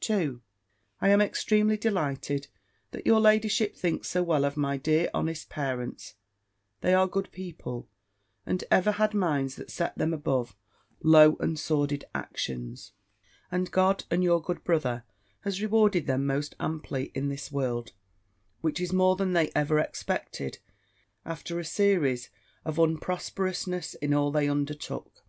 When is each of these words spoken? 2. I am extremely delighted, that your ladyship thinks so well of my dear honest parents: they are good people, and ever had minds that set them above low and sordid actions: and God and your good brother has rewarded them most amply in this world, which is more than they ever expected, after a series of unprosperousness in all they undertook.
2. 0.00 0.42
I 1.00 1.08
am 1.10 1.20
extremely 1.20 1.76
delighted, 1.76 2.48
that 2.90 3.06
your 3.06 3.20
ladyship 3.20 3.76
thinks 3.76 4.08
so 4.08 4.24
well 4.24 4.44
of 4.44 4.56
my 4.56 4.76
dear 4.76 5.08
honest 5.14 5.48
parents: 5.50 6.14
they 6.80 6.92
are 6.94 7.06
good 7.06 7.30
people, 7.30 7.88
and 8.44 8.64
ever 8.72 8.90
had 8.90 9.14
minds 9.14 9.54
that 9.54 9.70
set 9.70 9.96
them 9.96 10.12
above 10.12 10.56
low 11.00 11.36
and 11.36 11.60
sordid 11.60 12.04
actions: 12.12 12.90
and 13.52 13.70
God 13.70 14.02
and 14.10 14.24
your 14.24 14.42
good 14.42 14.64
brother 14.64 15.04
has 15.42 15.62
rewarded 15.62 16.08
them 16.08 16.26
most 16.26 16.56
amply 16.58 17.12
in 17.14 17.28
this 17.28 17.52
world, 17.52 17.92
which 18.60 18.80
is 18.80 18.92
more 18.92 19.14
than 19.14 19.32
they 19.32 19.52
ever 19.54 19.78
expected, 19.78 20.58
after 21.24 21.56
a 21.60 21.64
series 21.64 22.30
of 22.64 22.78
unprosperousness 22.80 23.94
in 24.02 24.12
all 24.12 24.32
they 24.32 24.48
undertook. 24.48 25.24